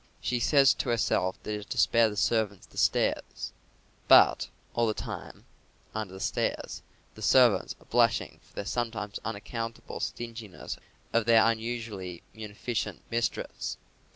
She 0.19 0.39
says 0.39 0.73
to 0.73 0.89
herself 0.89 1.35
that 1.43 1.51
it 1.53 1.57
is 1.59 1.65
to 1.67 1.77
spare 1.77 2.09
the 2.09 2.15
servants 2.17 2.65
the 2.65 2.79
stairs; 2.79 3.53
but, 4.07 4.49
all 4.73 4.87
the 4.87 4.95
time, 4.95 5.45
under 5.93 6.11
the 6.15 6.19
stairs, 6.19 6.81
the 7.13 7.21
servants 7.21 7.75
are 7.79 7.85
blushing 7.85 8.39
for 8.41 8.55
the 8.55 8.65
sometimes 8.65 9.19
unaccountable 9.23 9.99
stinginess 9.99 10.77
of 11.13 11.25
their 11.25 11.45
unusually 11.45 12.23
munificent 12.33 13.03
mistress. 13.11 13.77